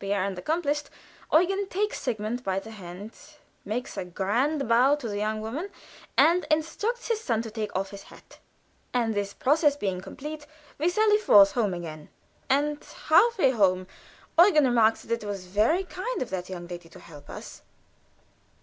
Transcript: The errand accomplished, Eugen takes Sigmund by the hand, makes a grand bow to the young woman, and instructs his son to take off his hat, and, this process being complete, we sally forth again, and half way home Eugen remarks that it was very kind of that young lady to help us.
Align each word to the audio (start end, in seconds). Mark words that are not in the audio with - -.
The 0.00 0.12
errand 0.12 0.38
accomplished, 0.38 0.90
Eugen 1.32 1.66
takes 1.66 1.98
Sigmund 2.02 2.44
by 2.44 2.58
the 2.58 2.72
hand, 2.72 3.12
makes 3.64 3.96
a 3.96 4.04
grand 4.04 4.68
bow 4.68 4.94
to 4.96 5.08
the 5.08 5.16
young 5.16 5.40
woman, 5.40 5.70
and 6.18 6.44
instructs 6.50 7.08
his 7.08 7.22
son 7.22 7.40
to 7.40 7.50
take 7.50 7.74
off 7.74 7.88
his 7.88 8.02
hat, 8.02 8.40
and, 8.92 9.14
this 9.14 9.32
process 9.32 9.76
being 9.76 10.02
complete, 10.02 10.46
we 10.76 10.90
sally 10.90 11.16
forth 11.16 11.56
again, 11.56 12.10
and 12.50 12.84
half 13.08 13.38
way 13.38 13.52
home 13.52 13.86
Eugen 14.38 14.64
remarks 14.66 15.02
that 15.04 15.22
it 15.22 15.26
was 15.26 15.46
very 15.46 15.84
kind 15.84 16.20
of 16.20 16.28
that 16.28 16.50
young 16.50 16.66
lady 16.66 16.90
to 16.90 17.00
help 17.00 17.30
us. 17.30 17.62